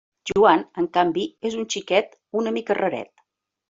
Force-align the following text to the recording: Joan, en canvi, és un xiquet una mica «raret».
Joan, 0.29 0.63
en 0.83 0.87
canvi, 0.97 1.27
és 1.51 1.59
un 1.61 1.69
xiquet 1.77 2.19
una 2.43 2.59
mica 2.61 2.83
«raret». 2.85 3.19